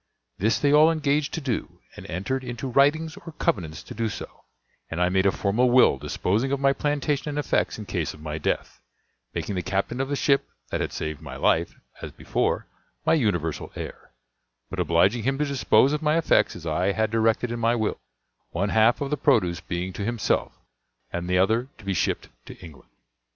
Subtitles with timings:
[0.39, 4.45] This they all engaged to do, and entered into writings or covenants to do so;
[4.89, 8.19] and I made a formal will disposing of my plantation and effects in case of
[8.19, 8.81] my death,
[9.35, 12.65] making the captain of the ship that had saved my life, as before,
[13.05, 14.09] my universal heir,
[14.71, 17.99] but obliging him to dispose of my effects as I had directed in my will,
[18.49, 20.53] one half of the produce being to himself,
[21.13, 22.89] and the other to be shipped to England.